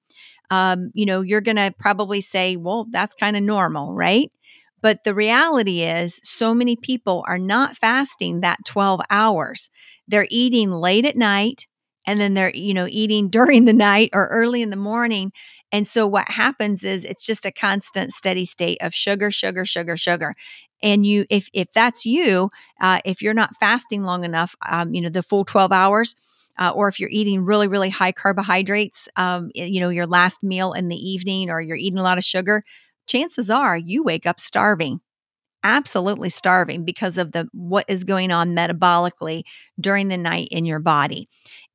um, 0.50 0.90
you 0.94 1.06
know, 1.06 1.22
you're 1.22 1.40
going 1.40 1.56
to 1.56 1.74
probably 1.78 2.20
say, 2.20 2.56
well, 2.56 2.86
that's 2.90 3.14
kind 3.14 3.36
of 3.36 3.42
normal, 3.42 3.92
right? 3.94 4.30
But 4.84 5.04
the 5.04 5.14
reality 5.14 5.80
is, 5.80 6.20
so 6.22 6.54
many 6.54 6.76
people 6.76 7.24
are 7.26 7.38
not 7.38 7.74
fasting 7.74 8.42
that 8.42 8.58
12 8.66 9.00
hours. 9.08 9.70
They're 10.06 10.28
eating 10.30 10.70
late 10.72 11.06
at 11.06 11.16
night 11.16 11.66
and 12.06 12.20
then 12.20 12.34
they're, 12.34 12.54
you 12.54 12.74
know, 12.74 12.86
eating 12.90 13.30
during 13.38 13.64
the 13.64 13.72
night 13.72 14.10
or 14.12 14.28
early 14.28 14.60
in 14.60 14.68
the 14.68 14.76
morning. 14.76 15.32
And 15.72 15.86
so 15.86 16.06
what 16.06 16.28
happens 16.28 16.84
is 16.84 17.06
it's 17.06 17.24
just 17.24 17.46
a 17.46 17.50
constant 17.50 18.12
steady 18.12 18.44
state 18.44 18.76
of 18.82 18.94
sugar, 18.94 19.30
sugar, 19.30 19.64
sugar, 19.64 19.96
sugar. 19.96 20.34
And 20.82 21.06
you, 21.06 21.24
if 21.30 21.48
if 21.54 21.72
that's 21.72 22.04
you, 22.04 22.50
uh, 22.78 23.00
if 23.06 23.22
you're 23.22 23.32
not 23.32 23.56
fasting 23.58 24.04
long 24.04 24.22
enough, 24.22 24.54
um, 24.68 24.92
you 24.94 25.00
know, 25.00 25.08
the 25.08 25.22
full 25.22 25.46
12 25.46 25.72
hours, 25.72 26.14
uh, 26.58 26.72
or 26.74 26.88
if 26.88 27.00
you're 27.00 27.10
eating 27.10 27.46
really, 27.46 27.68
really 27.68 27.88
high 27.88 28.12
carbohydrates, 28.12 29.08
um, 29.16 29.50
you 29.54 29.80
know, 29.80 29.88
your 29.88 30.06
last 30.06 30.42
meal 30.42 30.74
in 30.74 30.88
the 30.88 30.96
evening, 30.96 31.50
or 31.50 31.62
you're 31.62 31.76
eating 31.76 31.98
a 31.98 32.02
lot 32.02 32.18
of 32.18 32.24
sugar, 32.24 32.64
chances 33.06 33.50
are 33.50 33.76
you 33.76 34.02
wake 34.02 34.26
up 34.26 34.40
starving 34.40 35.00
absolutely 35.64 36.28
starving 36.28 36.84
because 36.84 37.18
of 37.18 37.32
the 37.32 37.48
what 37.52 37.86
is 37.88 38.04
going 38.04 38.30
on 38.30 38.54
metabolically 38.54 39.42
during 39.80 40.08
the 40.08 40.16
night 40.18 40.46
in 40.50 40.66
your 40.66 40.78
body. 40.78 41.26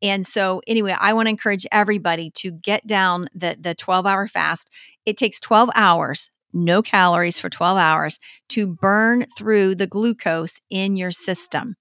And 0.01 0.25
so 0.25 0.61
anyway, 0.67 0.95
I 0.97 1.13
want 1.13 1.25
to 1.25 1.31
encourage 1.31 1.65
everybody 1.71 2.29
to 2.35 2.51
get 2.51 2.87
down 2.87 3.27
the 3.33 3.57
the 3.59 3.75
12-hour 3.75 4.27
fast. 4.27 4.69
It 5.05 5.17
takes 5.17 5.39
12 5.41 5.71
hours, 5.75 6.29
no 6.53 6.81
calories 6.81 7.39
for 7.39 7.49
12 7.49 7.77
hours 7.77 8.19
to 8.49 8.67
burn 8.67 9.25
through 9.37 9.75
the 9.75 9.87
glucose 9.87 10.61
in 10.69 10.95
your 10.95 11.11
system. 11.11 11.75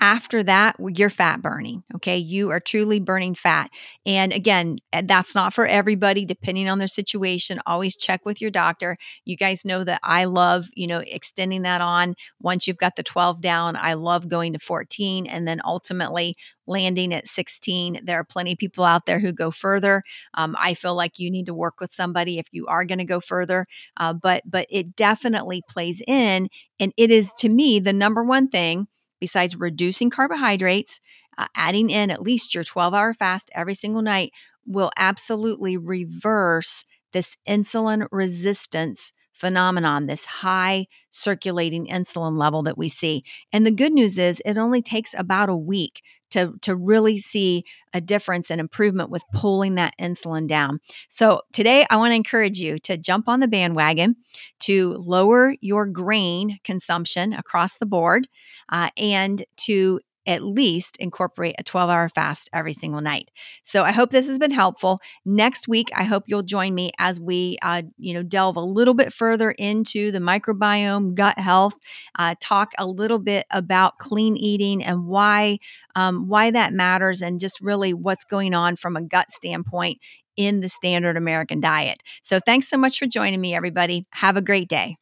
After 0.00 0.44
that, 0.44 0.76
you're 0.94 1.10
fat 1.10 1.42
burning. 1.42 1.82
Okay. 1.96 2.16
You 2.18 2.50
are 2.50 2.60
truly 2.60 3.00
burning 3.00 3.34
fat. 3.34 3.68
And 4.06 4.32
again, 4.32 4.78
eh, 4.92 5.02
that's 5.04 5.34
not 5.34 5.52
for 5.52 5.66
everybody, 5.66 6.24
depending 6.24 6.68
on 6.68 6.78
their 6.78 6.86
situation. 6.86 7.58
Always 7.66 7.96
check 7.96 8.24
with 8.24 8.40
your 8.40 8.52
doctor. 8.52 8.96
You 9.24 9.36
guys 9.36 9.64
know 9.64 9.82
that 9.82 9.98
I 10.04 10.26
love, 10.26 10.66
you 10.74 10.86
know, 10.86 11.02
extending 11.04 11.62
that 11.62 11.80
on. 11.80 12.14
Once 12.40 12.68
you've 12.68 12.76
got 12.78 12.94
the 12.94 13.02
12 13.02 13.40
down, 13.40 13.74
I 13.74 13.94
love 13.94 14.28
going 14.28 14.52
to 14.52 14.60
14 14.60 15.26
and 15.26 15.48
then 15.48 15.60
ultimately 15.64 16.36
landing 16.68 17.12
at 17.12 17.26
16. 17.26 17.98
There 18.04 18.20
are 18.20 18.24
plenty 18.24 18.52
of 18.52 18.58
people 18.58 18.84
out 18.84 19.04
there 19.06 19.18
who 19.18 19.32
go 19.32 19.50
further. 19.50 20.04
Um, 20.34 20.54
I 20.60 20.74
feel 20.74 20.94
like 20.94 21.18
you 21.18 21.28
need 21.28 21.46
to 21.46 21.54
work 21.54 21.80
with 21.80 21.92
somebody 21.92 22.38
if 22.38 22.46
you 22.52 22.66
are 22.66 22.84
going 22.84 22.98
to 22.98 23.04
go 23.04 23.18
further. 23.18 23.66
Uh, 23.96 24.12
but 24.12 24.42
but 24.46 24.66
it 24.70 24.94
definitely 24.94 25.62
plays 25.68 26.00
in, 26.06 26.48
and 26.78 26.92
it 26.96 27.10
is 27.10 27.32
to 27.38 27.48
me 27.48 27.80
the 27.80 27.92
number 27.92 28.22
one 28.22 28.48
thing 28.48 28.86
besides 29.20 29.56
reducing 29.56 30.10
carbohydrates, 30.10 31.00
uh, 31.36 31.46
adding 31.54 31.90
in 31.90 32.10
at 32.10 32.22
least 32.22 32.54
your 32.54 32.64
12 32.64 32.94
hour 32.94 33.14
fast 33.14 33.50
every 33.54 33.74
single 33.74 34.02
night 34.02 34.32
will 34.66 34.90
absolutely 34.96 35.76
reverse 35.76 36.84
this 37.12 37.36
insulin 37.48 38.06
resistance 38.10 39.12
phenomenon, 39.32 40.06
this 40.06 40.26
high 40.26 40.86
circulating 41.10 41.86
insulin 41.86 42.36
level 42.36 42.62
that 42.64 42.76
we 42.76 42.88
see. 42.88 43.22
And 43.52 43.64
the 43.64 43.70
good 43.70 43.92
news 43.92 44.18
is 44.18 44.42
it 44.44 44.58
only 44.58 44.82
takes 44.82 45.14
about 45.16 45.48
a 45.48 45.56
week 45.56 46.02
to, 46.30 46.54
to 46.62 46.74
really 46.76 47.18
see 47.18 47.64
a 47.94 48.00
difference 48.00 48.50
and 48.50 48.60
improvement 48.60 49.10
with 49.10 49.22
pulling 49.32 49.76
that 49.76 49.94
insulin 50.00 50.46
down. 50.46 50.80
So, 51.08 51.42
today 51.52 51.86
I 51.90 51.96
want 51.96 52.12
to 52.12 52.16
encourage 52.16 52.58
you 52.58 52.78
to 52.80 52.96
jump 52.96 53.28
on 53.28 53.40
the 53.40 53.48
bandwagon 53.48 54.16
to 54.60 54.94
lower 54.94 55.54
your 55.60 55.86
grain 55.86 56.58
consumption 56.64 57.32
across 57.32 57.76
the 57.76 57.86
board 57.86 58.28
uh, 58.68 58.90
and 58.96 59.44
to 59.56 60.00
at 60.28 60.44
least 60.44 60.96
incorporate 60.98 61.56
a 61.58 61.64
12 61.64 61.90
hour 61.90 62.08
fast 62.08 62.50
every 62.52 62.74
single 62.74 63.00
night. 63.00 63.30
So 63.64 63.82
I 63.82 63.92
hope 63.92 64.10
this 64.10 64.28
has 64.28 64.38
been 64.38 64.50
helpful. 64.50 65.00
Next 65.24 65.66
week, 65.66 65.88
I 65.96 66.04
hope 66.04 66.24
you'll 66.26 66.42
join 66.42 66.74
me 66.74 66.92
as 66.98 67.18
we, 67.18 67.56
uh, 67.62 67.82
you 67.96 68.12
know, 68.12 68.22
delve 68.22 68.56
a 68.56 68.60
little 68.60 68.94
bit 68.94 69.12
further 69.12 69.50
into 69.52 70.12
the 70.12 70.18
microbiome, 70.18 71.14
gut 71.14 71.38
health, 71.38 71.74
uh, 72.18 72.34
talk 72.40 72.72
a 72.78 72.86
little 72.86 73.18
bit 73.18 73.46
about 73.50 73.98
clean 73.98 74.36
eating 74.36 74.84
and 74.84 75.06
why, 75.06 75.58
um, 75.96 76.28
why 76.28 76.50
that 76.50 76.74
matters, 76.74 77.22
and 77.22 77.40
just 77.40 77.60
really 77.60 77.94
what's 77.94 78.24
going 78.24 78.54
on 78.54 78.76
from 78.76 78.96
a 78.96 79.02
gut 79.02 79.30
standpoint 79.30 79.98
in 80.36 80.60
the 80.60 80.68
standard 80.68 81.16
American 81.16 81.60
diet. 81.60 82.02
So 82.22 82.38
thanks 82.38 82.68
so 82.68 82.76
much 82.76 82.98
for 82.98 83.06
joining 83.06 83.40
me, 83.40 83.54
everybody. 83.54 84.04
Have 84.12 84.36
a 84.36 84.42
great 84.42 84.68
day. 84.68 84.96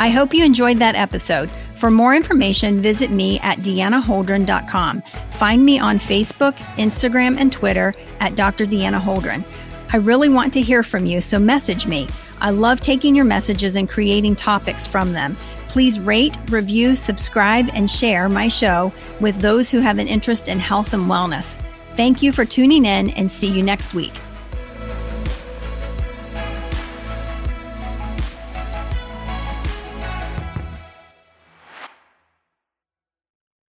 I 0.00 0.10
hope 0.10 0.32
you 0.32 0.44
enjoyed 0.44 0.78
that 0.78 0.94
episode. 0.94 1.50
For 1.76 1.90
more 1.90 2.14
information, 2.14 2.82
visit 2.82 3.10
me 3.10 3.38
at 3.40 3.58
deannaholdren.com. 3.58 5.02
Find 5.32 5.64
me 5.64 5.78
on 5.78 5.98
Facebook, 5.98 6.54
Instagram, 6.76 7.38
and 7.38 7.52
Twitter 7.52 7.94
at 8.20 8.34
Dr. 8.34 8.66
Deanna 8.66 9.00
Holdren. 9.00 9.44
I 9.92 9.96
really 9.96 10.28
want 10.28 10.52
to 10.52 10.60
hear 10.60 10.82
from 10.82 11.06
you, 11.06 11.20
so 11.20 11.38
message 11.38 11.86
me. 11.86 12.08
I 12.40 12.50
love 12.50 12.80
taking 12.80 13.14
your 13.14 13.24
messages 13.24 13.74
and 13.74 13.88
creating 13.88 14.36
topics 14.36 14.86
from 14.86 15.12
them. 15.12 15.36
Please 15.68 15.98
rate, 15.98 16.36
review, 16.48 16.94
subscribe, 16.94 17.68
and 17.74 17.88
share 17.88 18.28
my 18.28 18.48
show 18.48 18.92
with 19.20 19.40
those 19.40 19.70
who 19.70 19.78
have 19.78 19.98
an 19.98 20.08
interest 20.08 20.48
in 20.48 20.58
health 20.58 20.92
and 20.92 21.04
wellness. 21.04 21.58
Thank 21.96 22.22
you 22.22 22.32
for 22.32 22.44
tuning 22.44 22.84
in 22.84 23.10
and 23.10 23.30
see 23.30 23.48
you 23.48 23.62
next 23.62 23.94
week. 23.94 24.12